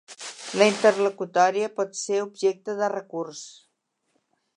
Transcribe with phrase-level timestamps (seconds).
[0.59, 3.43] La interlocutòria pot ser objecte de recurs.